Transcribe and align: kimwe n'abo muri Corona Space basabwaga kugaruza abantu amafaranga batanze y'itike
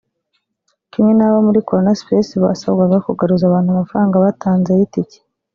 kimwe 0.91 1.11
n'abo 1.15 1.37
muri 1.47 1.59
Corona 1.67 1.93
Space 1.99 2.33
basabwaga 2.43 2.97
kugaruza 3.07 3.43
abantu 3.45 3.69
amafaranga 3.71 4.23
batanze 4.25 4.71
y'itike 4.77 5.19